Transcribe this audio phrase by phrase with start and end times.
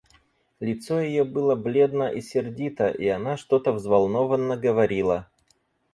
[0.59, 5.29] Лицо ее было бледно и сердито, и она что-то взволнованно говорила.